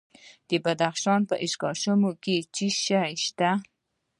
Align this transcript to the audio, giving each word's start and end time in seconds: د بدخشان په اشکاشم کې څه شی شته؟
د 0.49 0.51
بدخشان 0.63 1.21
په 1.29 1.35
اشکاشم 1.45 1.99
کې 2.23 2.35
څه 2.55 2.67
شی 2.83 3.13
شته؟ 3.25 3.49